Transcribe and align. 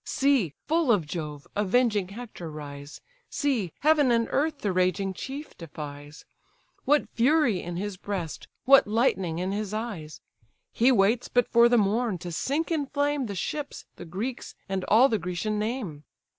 See, 0.03 0.55
full 0.65 0.91
of 0.91 1.05
Jove, 1.05 1.45
avenging 1.55 2.07
Hector 2.07 2.49
rise! 2.49 3.01
See! 3.29 3.71
heaven 3.81 4.09
and 4.09 4.27
earth 4.31 4.57
the 4.61 4.71
raging 4.71 5.13
chief 5.13 5.55
defies; 5.55 6.25
What 6.85 7.07
fury 7.11 7.61
in 7.61 7.75
his 7.77 7.97
breast, 7.97 8.47
what 8.65 8.87
lightning 8.87 9.37
in 9.37 9.51
his 9.51 9.75
eyes! 9.75 10.19
He 10.71 10.91
waits 10.91 11.27
but 11.27 11.47
for 11.47 11.69
the 11.69 11.77
morn, 11.77 12.17
to 12.17 12.31
sink 12.31 12.71
in 12.71 12.87
flame 12.87 13.27
The 13.27 13.35
ships, 13.35 13.85
the 13.97 14.05
Greeks, 14.05 14.55
and 14.67 14.83
all 14.85 15.07
the 15.07 15.19
Grecian 15.19 15.59
name. 15.59 16.03